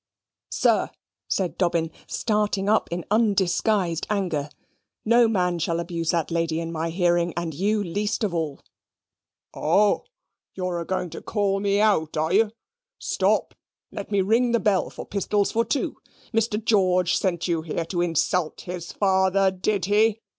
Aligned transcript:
"Sir," 0.49 0.89
said 1.27 1.59
Dobbin, 1.59 1.91
starting 2.07 2.67
up 2.67 2.89
in 2.91 3.05
undisguised 3.11 4.07
anger; 4.09 4.49
"no 5.05 5.27
man 5.27 5.59
shall 5.59 5.79
abuse 5.79 6.09
that 6.09 6.31
lady 6.31 6.59
in 6.59 6.71
my 6.71 6.89
hearing, 6.89 7.35
and 7.37 7.53
you 7.53 7.83
least 7.83 8.23
of 8.23 8.33
all." 8.33 8.61
"O, 9.53 10.05
you're 10.55 10.79
a 10.79 10.85
going 10.85 11.11
to 11.11 11.21
call 11.21 11.59
me 11.59 11.79
out, 11.79 12.17
are 12.17 12.33
you? 12.33 12.51
Stop, 12.97 13.53
let 13.91 14.09
me 14.09 14.21
ring 14.21 14.53
the 14.53 14.59
bell 14.59 14.89
for 14.89 15.05
pistols 15.05 15.51
for 15.51 15.63
two. 15.63 15.97
Mr. 16.33 16.57
George 16.65 17.15
sent 17.15 17.47
you 17.47 17.61
here 17.61 17.85
to 17.85 18.01
insult 18.01 18.61
his 18.61 18.91
father, 18.91 19.51
did 19.51 19.85
he?" 19.85 20.19